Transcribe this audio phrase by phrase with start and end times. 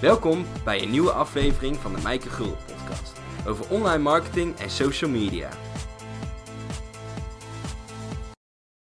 [0.00, 5.10] Welkom bij een nieuwe aflevering van de Mijke Gul podcast over online marketing en social
[5.10, 5.50] media.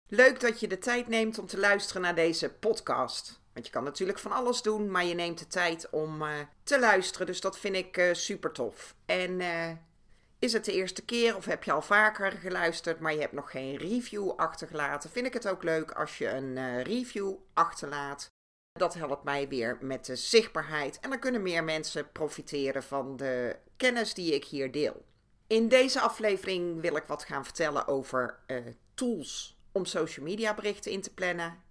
[0.07, 3.41] Leuk dat je de tijd neemt om te luisteren naar deze podcast.
[3.53, 6.29] Want je kan natuurlijk van alles doen, maar je neemt de tijd om uh,
[6.63, 7.27] te luisteren.
[7.27, 8.95] Dus dat vind ik uh, super tof.
[9.05, 9.71] En uh,
[10.39, 13.51] is het de eerste keer of heb je al vaker geluisterd, maar je hebt nog
[13.51, 15.09] geen review achtergelaten?
[15.09, 18.29] Vind ik het ook leuk als je een review achterlaat.
[18.79, 23.55] Dat helpt mij weer met de zichtbaarheid en dan kunnen meer mensen profiteren van de
[23.77, 25.05] kennis die ik hier deel.
[25.47, 28.57] In deze aflevering wil ik wat gaan vertellen over uh,
[28.93, 31.63] tools om social media berichten in te plannen.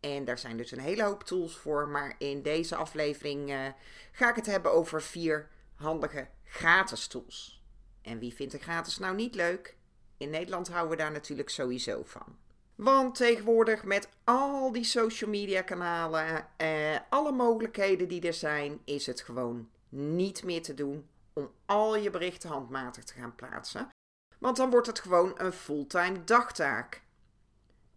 [0.00, 3.66] En daar zijn dus een hele hoop tools voor, maar in deze aflevering uh,
[4.12, 7.62] ga ik het hebben over vier handige gratis tools.
[8.02, 9.76] En wie vindt de gratis nou niet leuk?
[10.16, 12.36] In Nederland houden we daar natuurlijk sowieso van.
[12.78, 19.06] Want tegenwoordig met al die social media kanalen, eh, alle mogelijkheden die er zijn, is
[19.06, 23.88] het gewoon niet meer te doen om al je berichten handmatig te gaan plaatsen.
[24.38, 27.02] Want dan wordt het gewoon een fulltime dagtaak.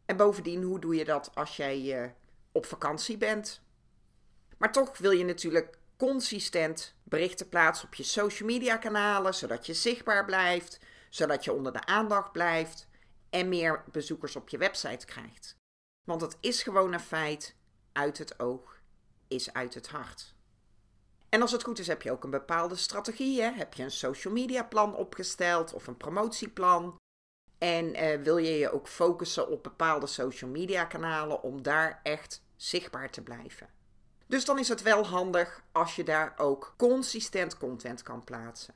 [0.06, 2.09] En bovendien, hoe doe je dat als jij uh,
[2.52, 3.61] op vakantie bent?
[4.58, 9.73] Maar toch wil je natuurlijk consistent berichten plaatsen op je social media kanalen, zodat je
[9.73, 12.89] zichtbaar blijft, zodat je onder de aandacht blijft
[13.32, 15.56] en meer bezoekers op je website krijgt.
[16.08, 17.56] Want het is gewoon een feit:
[17.92, 18.80] uit het oog
[19.28, 20.34] is uit het hart.
[21.30, 23.42] En als het goed is, heb je ook een bepaalde strategie.
[23.42, 23.52] Hè?
[23.52, 26.96] Heb je een social media plan opgesteld of een promotieplan?
[27.58, 32.44] En eh, wil je je ook focussen op bepaalde social media kanalen om daar echt
[32.56, 33.70] zichtbaar te blijven?
[34.28, 38.76] Dus dan is het wel handig als je daar ook consistent content kan plaatsen.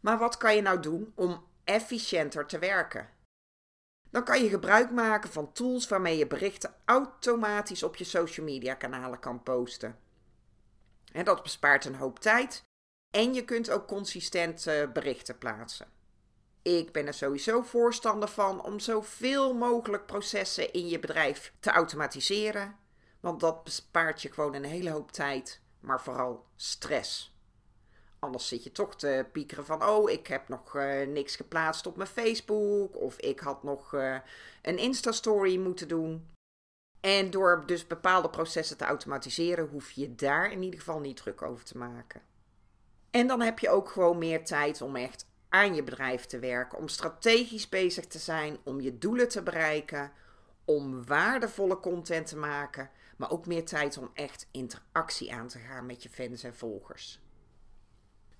[0.00, 3.08] Maar wat kan je nou doen om efficiënter te werken?
[4.10, 8.74] Dan kan je gebruik maken van tools waarmee je berichten automatisch op je social media
[8.74, 9.98] kanalen kan posten.
[11.12, 12.64] En dat bespaart een hoop tijd
[13.10, 15.86] en je kunt ook consistent uh, berichten plaatsen.
[16.62, 22.76] Ik ben er sowieso voorstander van om zoveel mogelijk processen in je bedrijf te automatiseren,
[23.20, 27.37] want dat bespaart je gewoon een hele hoop tijd, maar vooral stress.
[28.18, 31.96] Anders zit je toch te piekeren van: oh, ik heb nog uh, niks geplaatst op
[31.96, 32.96] mijn Facebook.
[32.96, 34.16] Of ik had nog uh,
[34.62, 36.28] een Insta-story moeten doen.
[37.00, 41.42] En door dus bepaalde processen te automatiseren, hoef je daar in ieder geval niet druk
[41.42, 42.20] over te maken.
[43.10, 46.78] En dan heb je ook gewoon meer tijd om echt aan je bedrijf te werken.
[46.78, 50.12] Om strategisch bezig te zijn, om je doelen te bereiken.
[50.64, 52.90] Om waardevolle content te maken.
[53.16, 57.20] Maar ook meer tijd om echt interactie aan te gaan met je fans en volgers.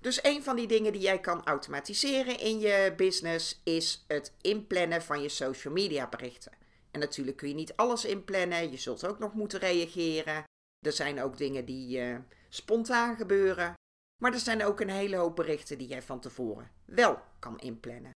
[0.01, 5.01] Dus een van die dingen die jij kan automatiseren in je business is het inplannen
[5.01, 6.51] van je social media berichten.
[6.91, 10.43] En natuurlijk kun je niet alles inplannen, je zult ook nog moeten reageren.
[10.85, 12.17] Er zijn ook dingen die uh,
[12.49, 13.73] spontaan gebeuren.
[14.21, 18.11] Maar er zijn ook een hele hoop berichten die jij van tevoren wel kan inplannen.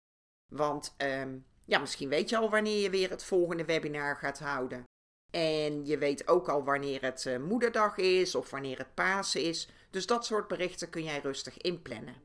[0.51, 4.84] Want um, ja, misschien weet je al wanneer je weer het volgende webinar gaat houden.
[5.31, 9.69] En je weet ook al wanneer het uh, moederdag is of wanneer het Pasen is.
[9.90, 12.16] Dus dat soort berichten kun jij rustig inplannen.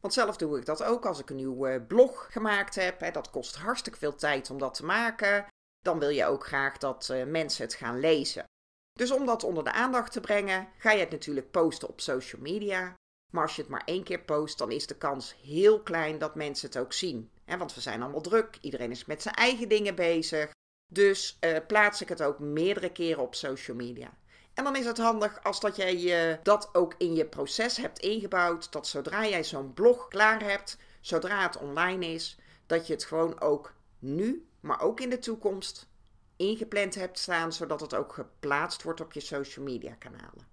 [0.00, 3.12] Want zelf doe ik dat ook als ik een nieuwe eh, blog gemaakt heb.
[3.12, 5.46] Dat kost hartstikke veel tijd om dat te maken.
[5.80, 8.44] Dan wil je ook graag dat uh, mensen het gaan lezen.
[8.92, 12.42] Dus om dat onder de aandacht te brengen, ga je het natuurlijk posten op social
[12.42, 12.94] media.
[13.32, 16.34] Maar als je het maar één keer post, dan is de kans heel klein dat
[16.34, 17.30] mensen het ook zien.
[17.44, 20.50] Want we zijn allemaal druk, iedereen is met zijn eigen dingen bezig.
[20.92, 24.18] Dus uh, plaats ik het ook meerdere keren op social media.
[24.56, 28.72] En dan is het handig als dat jij dat ook in je proces hebt ingebouwd.
[28.72, 33.40] Dat zodra jij zo'n blog klaar hebt, zodra het online is, dat je het gewoon
[33.40, 35.88] ook nu, maar ook in de toekomst
[36.36, 40.46] ingepland hebt staan, zodat het ook geplaatst wordt op je social media kanalen.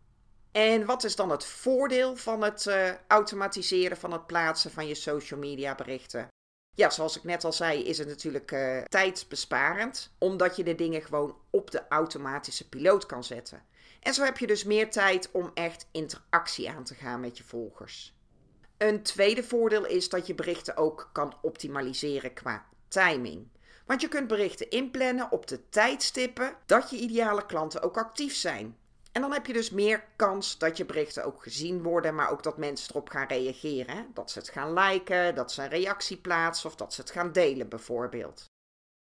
[0.51, 4.95] En wat is dan het voordeel van het uh, automatiseren van het plaatsen van je
[4.95, 6.27] social media berichten?
[6.75, 11.01] Ja, zoals ik net al zei, is het natuurlijk uh, tijdsbesparend, omdat je de dingen
[11.01, 13.71] gewoon op de automatische piloot kan zetten.
[14.03, 17.43] En zo heb je dus meer tijd om echt interactie aan te gaan met je
[17.43, 18.15] volgers.
[18.77, 23.47] Een tweede voordeel is dat je berichten ook kan optimaliseren qua timing.
[23.85, 28.77] Want je kunt berichten inplannen op de tijdstippen dat je ideale klanten ook actief zijn.
[29.11, 32.43] En dan heb je dus meer kans dat je berichten ook gezien worden, maar ook
[32.43, 34.07] dat mensen erop gaan reageren.
[34.13, 37.31] Dat ze het gaan liken, dat ze een reactie plaatsen of dat ze het gaan
[37.31, 38.45] delen bijvoorbeeld.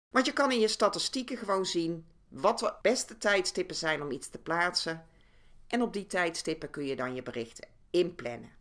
[0.09, 4.29] Want je kan in je statistieken gewoon zien wat de beste tijdstippen zijn om iets
[4.29, 5.05] te plaatsen.
[5.67, 8.51] En op die tijdstippen kun je dan je berichten inplannen.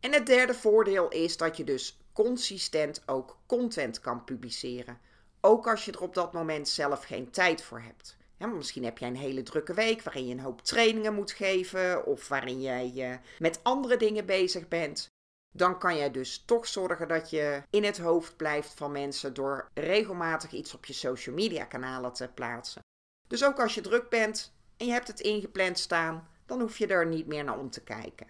[0.00, 4.98] En het derde voordeel is dat je dus consistent ook content kan publiceren.
[5.40, 8.16] Ook als je er op dat moment zelf geen tijd voor hebt.
[8.38, 12.28] misschien heb jij een hele drukke week waarin je een hoop trainingen moet geven of
[12.28, 15.10] waarin jij uh, met andere dingen bezig bent.
[15.54, 19.68] Dan kan jij dus toch zorgen dat je in het hoofd blijft van mensen door
[19.74, 22.82] regelmatig iets op je social media kanalen te plaatsen.
[23.28, 26.86] Dus ook als je druk bent en je hebt het ingepland staan, dan hoef je
[26.86, 28.26] er niet meer naar om te kijken.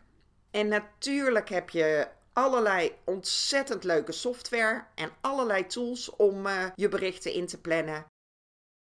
[0.50, 7.32] En natuurlijk heb je allerlei ontzettend leuke software en allerlei tools om uh, je berichten
[7.32, 8.06] in te plannen.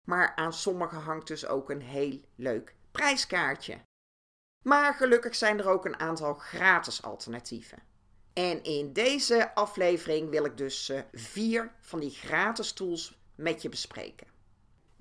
[0.08, 3.82] Maar aan sommige hangt dus ook een heel leuk prijskaartje.
[4.64, 7.78] Maar gelukkig zijn er ook een aantal gratis alternatieven.
[8.34, 13.70] En in deze aflevering wil ik dus uh, vier van die gratis tools met je
[13.70, 14.28] bespreken.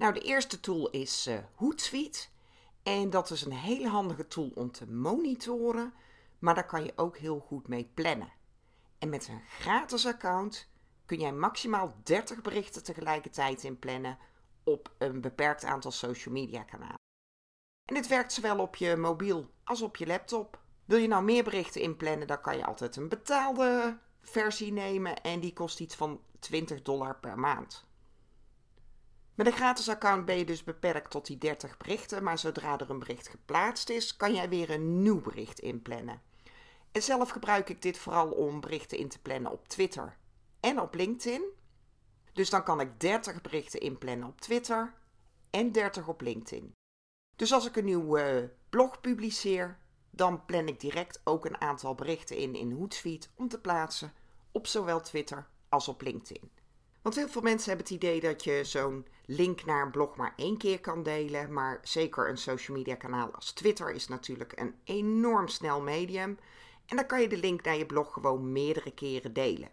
[0.01, 2.27] Nou, de eerste tool is uh, Hootsuite.
[2.83, 5.93] En dat is een hele handige tool om te monitoren,
[6.39, 8.33] maar daar kan je ook heel goed mee plannen.
[8.99, 10.69] En met een gratis account
[11.07, 14.19] kun jij maximaal 30 berichten tegelijkertijd inplannen
[14.65, 17.01] op een beperkt aantal social media kanalen.
[17.85, 20.61] En dit werkt zowel op je mobiel als op je laptop.
[20.85, 25.41] Wil je nou meer berichten inplannen, dan kan je altijd een betaalde versie nemen en
[25.41, 27.89] die kost iets van 20 dollar per maand.
[29.41, 32.91] Met een gratis account ben je dus beperkt tot die 30 berichten, maar zodra er
[32.91, 36.23] een bericht geplaatst is, kan jij weer een nieuw bericht inplannen.
[36.93, 40.17] En zelf gebruik ik dit vooral om berichten in te plannen op Twitter
[40.61, 41.43] en op LinkedIn.
[42.33, 44.95] Dus dan kan ik 30 berichten inplannen op Twitter
[45.51, 46.73] en 30 op LinkedIn.
[47.37, 49.79] Dus als ik een nieuwe blog publiceer,
[50.11, 54.13] dan plan ik direct ook een aantal berichten in in Hootsuite om te plaatsen
[54.53, 56.60] op zowel Twitter als op LinkedIn.
[57.03, 60.33] Want heel veel mensen hebben het idee dat je zo'n link naar een blog maar
[60.37, 61.53] één keer kan delen.
[61.53, 66.39] Maar zeker een social media kanaal als Twitter is natuurlijk een enorm snel medium.
[66.87, 69.71] En dan kan je de link naar je blog gewoon meerdere keren delen.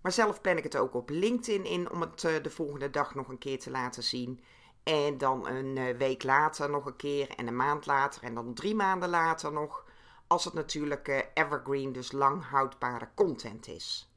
[0.00, 3.14] Maar zelf plan ik het ook op LinkedIn in om het eh, de volgende dag
[3.14, 4.40] nog een keer te laten zien.
[4.82, 8.54] En dan een eh, week later nog een keer en een maand later en dan
[8.54, 9.84] drie maanden later nog.
[10.26, 14.12] Als het natuurlijk eh, evergreen, dus lang houdbare content is.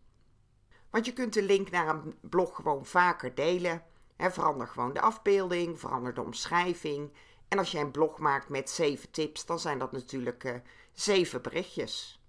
[0.92, 3.84] Want je kunt de link naar een blog gewoon vaker delen.
[4.18, 7.12] verander gewoon de afbeelding, verander de omschrijving.
[7.48, 10.56] En als jij een blog maakt met zeven tips, dan zijn dat natuurlijk uh,
[10.94, 12.22] zeven berichtjes.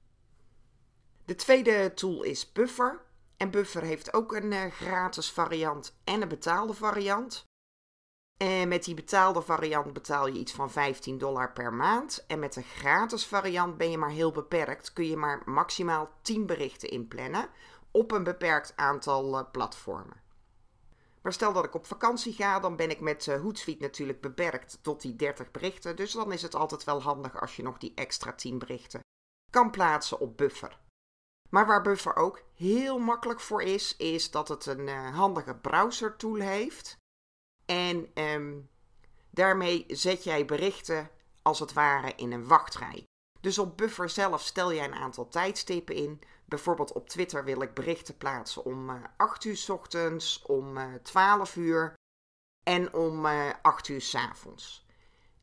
[1.24, 3.00] De tweede tool is Buffer.
[3.36, 7.44] En Buffer heeft ook een uh, gratis variant en een betaalde variant.
[8.36, 12.24] En met die betaalde variant betaal je iets van 15 dollar per maand.
[12.26, 14.92] En met de gratis variant ben je maar heel beperkt.
[14.92, 17.48] Kun je maar maximaal 10 berichten inplannen
[17.92, 20.20] op een beperkt aantal uh, platformen.
[21.22, 24.78] Maar stel dat ik op vakantie ga, dan ben ik met uh, Hootsuite natuurlijk beperkt
[24.82, 25.96] tot die 30 berichten.
[25.96, 29.00] Dus dan is het altijd wel handig als je nog die extra 10 berichten
[29.50, 30.78] kan plaatsen op Buffer.
[31.50, 36.16] Maar waar Buffer ook heel makkelijk voor is, is dat het een uh, handige browser
[36.16, 36.96] tool heeft.
[37.66, 38.68] En um,
[39.30, 41.10] daarmee zet jij berichten
[41.42, 43.04] als het ware in een wachtrij.
[43.42, 46.20] Dus op Buffer zelf stel jij een aantal tijdstippen in.
[46.44, 50.76] Bijvoorbeeld op Twitter wil ik berichten plaatsen om uh, eh, 8 uur s ochtends, om
[50.76, 51.94] uh, eh, 12 uur
[52.62, 54.86] en om uh, 8 uur s avonds.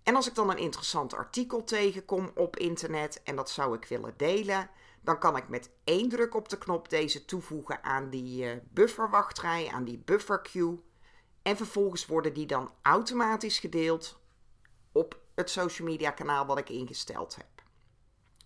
[0.04, 4.14] En als ik dan een interessant artikel tegenkom op internet en dat zou ik willen
[4.18, 4.70] delen,
[5.02, 9.84] dan kan ik met één druk op de knop deze toevoegen aan die bufferwachtrij, aan
[9.84, 10.84] die buffer queue.
[11.42, 14.20] En vervolgens worden die dan automatisch gedeeld
[14.92, 17.59] op het social media kanaal wat ik ingesteld heb.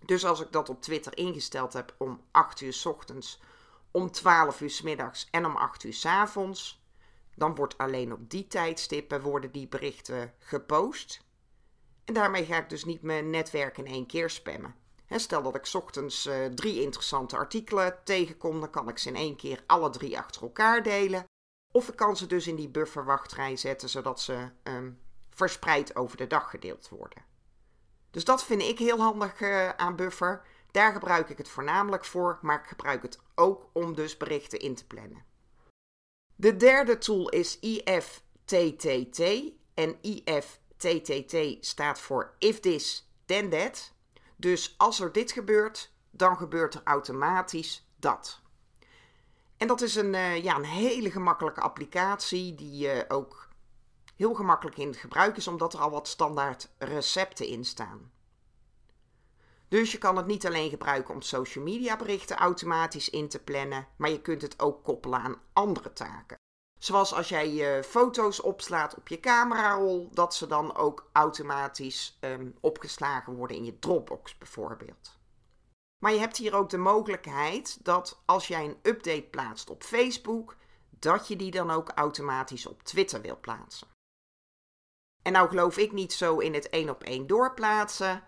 [0.05, 3.41] Dus als ik dat op Twitter ingesteld heb om 8 uur s ochtends,
[3.91, 6.81] om 12 uur s middags en om 8 uur s avonds,
[7.35, 11.21] dan wordt alleen op die tijdstippen worden die berichten gepost.
[12.05, 14.75] En daarmee ga ik dus niet mijn netwerk in één keer spammen.
[15.07, 19.35] stel dat ik ochtends uh, drie interessante artikelen tegenkom, dan kan ik ze in één
[19.35, 21.25] keer alle drie achter elkaar delen.
[21.71, 26.27] Of ik kan ze dus in die bufferwachtrij zetten, zodat ze um, verspreid over de
[26.27, 27.32] dag gedeeld worden.
[28.13, 30.41] Dus dat vind ik heel handig uh, aan Buffer.
[30.71, 34.75] Daar gebruik ik het voornamelijk voor, maar ik gebruik het ook om dus berichten in
[34.75, 35.23] te plannen.
[36.35, 39.21] De derde tool is IFTTT.
[39.73, 43.93] En IFTTT staat voor If This, Then That.
[44.35, 48.41] Dus als er dit gebeurt, dan gebeurt er automatisch dat.
[49.57, 53.42] En dat is een, uh, ja, een hele gemakkelijke applicatie die uh, ook
[54.23, 58.11] heel gemakkelijk in het gebruik is, omdat er al wat standaard recepten in staan.
[59.67, 63.87] Dus je kan het niet alleen gebruiken om social media berichten automatisch in te plannen,
[63.97, 66.37] maar je kunt het ook koppelen aan andere taken.
[66.79, 72.55] Zoals als jij je foto's opslaat op je camerarol, dat ze dan ook automatisch um,
[72.61, 75.17] opgeslagen worden in je Dropbox bijvoorbeeld.
[76.03, 80.55] Maar je hebt hier ook de mogelijkheid dat als jij een update plaatst op Facebook,
[80.89, 83.92] dat je die dan ook automatisch op Twitter wil plaatsen.
[85.23, 88.23] En nou geloof ik niet zo in het één op één doorplaatsen.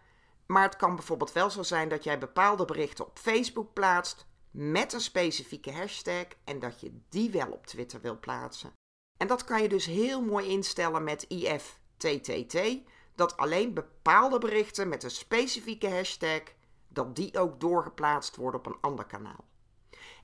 [0.46, 4.94] Maar het kan bijvoorbeeld wel zo zijn dat jij bepaalde berichten op Facebook plaatst met
[4.94, 8.74] een specifieke hashtag en dat je die wel op Twitter wil plaatsen.
[9.18, 12.58] En dat kan je dus heel mooi instellen met IFTTT,
[13.16, 16.42] dat alleen bepaalde berichten met een specifieke hashtag,
[16.88, 19.46] dat die ook doorgeplaatst worden op een ander kanaal.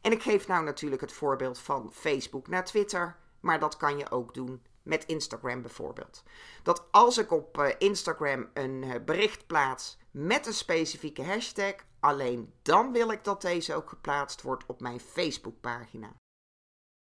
[0.02, 4.12] En ik geef nou natuurlijk het voorbeeld van Facebook naar Twitter, maar dat kan je
[4.12, 6.24] ook doen met Instagram bijvoorbeeld.
[6.64, 12.54] Dat als ik op eh, Instagram een eh, bericht plaats met een specifieke hashtag, alleen
[12.62, 16.16] dan wil ik dat deze ook geplaatst wordt op mijn Facebookpagina.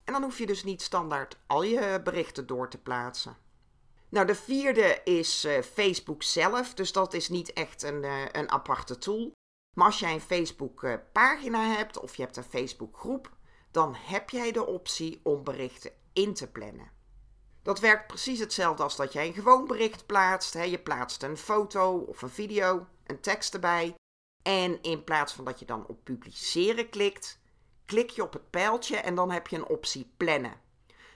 [0.04, 3.36] En dan hoef je dus niet standaard al je berichten door te plaatsen.
[4.08, 9.32] Nou, de vierde is Facebook zelf, dus dat is niet echt een, een aparte tool.
[9.76, 13.30] Maar als jij een Facebook-pagina hebt of je hebt een Facebook-groep,
[13.70, 16.90] dan heb jij de optie om berichten in te plannen.
[17.62, 20.54] Dat werkt precies hetzelfde als dat jij een gewoon bericht plaatst.
[20.54, 23.94] Je plaatst een foto of een video, een tekst erbij.
[24.42, 27.38] En in plaats van dat je dan op publiceren klikt,
[27.86, 30.60] klik je op het pijltje en dan heb je een optie plannen.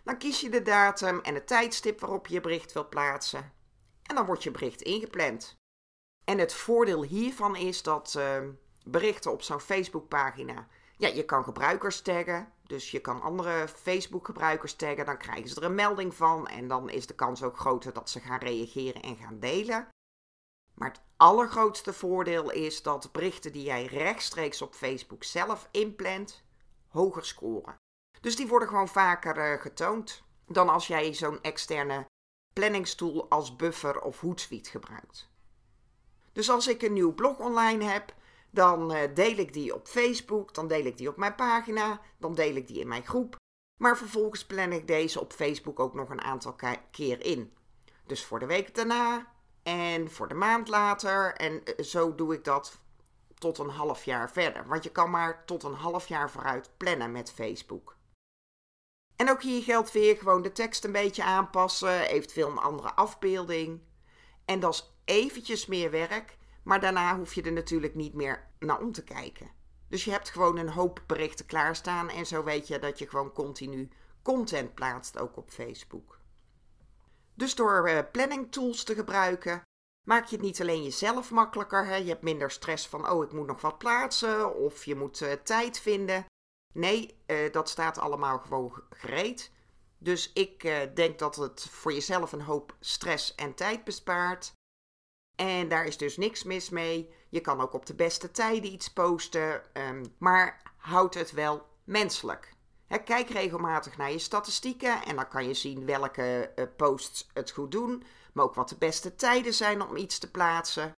[0.04, 3.52] Dan kies je de datum en het tijdstip waarop je je bericht wil plaatsen.
[4.02, 5.56] En dan wordt je bericht ingepland.
[6.24, 8.38] En het voordeel hiervan is dat uh,
[8.84, 12.52] berichten op zo'n Facebookpagina, ja, je kan gebruikers taggen.
[12.66, 16.90] Dus je kan andere Facebook-gebruikers taggen, dan krijgen ze er een melding van en dan
[16.90, 19.88] is de kans ook groter dat ze gaan reageren en gaan delen.
[20.74, 26.42] Maar het allergrootste voordeel is dat berichten die jij rechtstreeks op Facebook zelf inplant,
[26.88, 27.76] hoger scoren.
[28.20, 32.06] Dus die worden gewoon vaker uh, getoond dan als jij zo'n externe
[32.52, 35.28] planningstool als Buffer of Hootsuite gebruikt.
[36.32, 38.14] Dus als ik een nieuw blog online heb,
[38.54, 42.34] dan uh, deel ik die op Facebook, dan deel ik die op mijn pagina, dan
[42.34, 43.36] deel ik die in mijn groep.
[43.80, 46.56] Maar vervolgens plan ik deze op Facebook ook nog een aantal
[46.90, 47.52] keer in.
[48.06, 49.32] Dus voor de week daarna
[49.62, 51.34] en voor de maand later.
[51.34, 52.78] En eh, zo doe ik dat
[53.34, 54.66] tot een half jaar verder.
[54.66, 57.96] Want je kan maar tot een half jaar vooruit plannen met Facebook.
[59.16, 63.80] En ook hier geldt weer gewoon de tekst een beetje aanpassen, eventueel een andere afbeelding.
[64.44, 68.80] En dat is eventjes meer werk, maar daarna hoef je er natuurlijk niet meer naar
[68.80, 69.50] om te kijken.
[69.88, 73.32] Dus je hebt gewoon een hoop berichten klaarstaan en zo weet je dat je gewoon
[73.32, 73.88] continu
[74.22, 76.18] content plaatst ook op Facebook.
[77.34, 79.62] Dus door uh, planning tools te gebruiken,
[80.06, 81.86] maak je het niet alleen jezelf makkelijker.
[81.86, 81.94] Hè?
[81.94, 85.32] Je hebt minder stress van, oh, ik moet nog wat plaatsen of je moet uh,
[85.32, 86.26] tijd vinden.
[86.72, 89.52] Nee, uh, dat staat allemaal gewoon gereed.
[89.98, 90.62] Dus ik
[90.94, 94.52] denk dat het voor jezelf een hoop stress en tijd bespaart.
[95.36, 97.14] En daar is dus niks mis mee.
[97.28, 102.52] Je kan ook op de beste tijden iets posten, um, maar houd het wel menselijk.
[103.04, 107.72] kijk regelmatig naar je statistieken en dan kan je zien welke uh, posts het goed
[107.72, 110.92] doen, maar ook wat de beste tijden zijn om iets te plaatsen.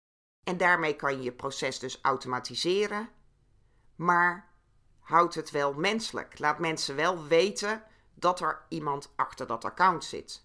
[0.44, 3.08] En daarmee kan je je proces dus automatiseren.
[3.96, 4.48] Maar
[5.00, 6.38] houd het wel menselijk.
[6.38, 7.82] Laat mensen wel weten
[8.14, 10.44] dat er iemand achter dat account zit.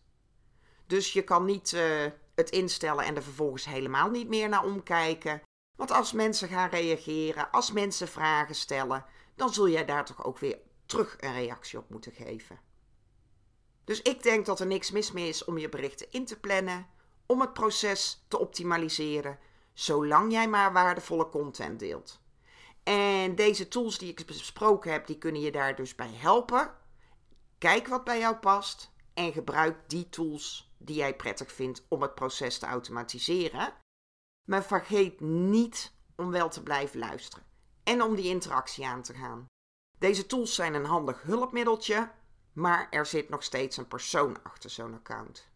[0.87, 2.05] Dus je kan niet uh,
[2.41, 5.41] het instellen en er vervolgens helemaal niet meer naar omkijken.
[5.75, 9.05] Want als mensen gaan reageren, als mensen vragen stellen,
[9.35, 12.59] dan zul jij daar toch ook weer terug een reactie op moeten geven.
[13.83, 16.87] Dus ik denk dat er niks mis mee is om je berichten in te plannen,
[17.25, 19.39] om het proces te optimaliseren,
[19.73, 22.19] zolang jij maar waardevolle content deelt.
[22.83, 26.73] En deze tools die ik besproken heb, die kunnen je daar dus bij helpen.
[27.57, 32.15] Kijk wat bij jou past en gebruik die tools die jij prettig vindt om het
[32.15, 33.73] proces te automatiseren.
[34.47, 37.45] Maar vergeet niet om wel te blijven luisteren
[37.83, 39.45] en om die interactie aan te gaan.
[39.97, 42.11] Deze tools zijn een handig hulpmiddeltje,
[42.53, 45.49] maar er zit nog steeds een persoon achter zo'n account.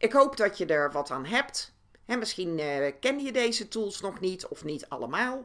[0.00, 1.76] Ik hoop dat je er wat aan hebt.
[2.04, 5.42] En misschien uh, ken je deze tools nog niet of niet allemaal.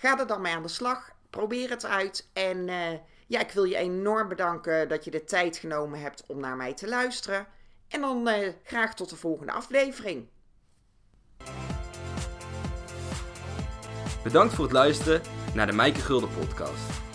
[0.00, 1.12] Ga er dan mee aan de slag.
[1.30, 2.98] Probeer het uit en uh,
[3.30, 6.74] ja, ik wil je enorm bedanken dat je de tijd genomen hebt om naar mij
[6.74, 7.46] te luisteren.
[7.88, 10.28] En dan uh, graag tot de volgende aflevering.
[14.22, 15.22] Bedankt voor het luisteren
[15.54, 17.09] naar de Mijke Gulden podcast.